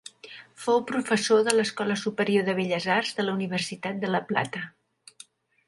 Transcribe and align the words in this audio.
Fou 0.61 0.79
professor 0.91 1.43
de 1.47 1.53
l'Escola 1.57 1.99
Superior 2.05 2.47
de 2.49 2.57
Belles 2.61 2.89
Arts 2.95 3.13
de 3.21 3.29
la 3.29 3.37
Universitat 3.41 4.03
de 4.07 4.13
La 4.17 4.25
Plata. 4.33 4.67